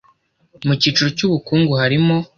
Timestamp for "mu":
0.67-0.73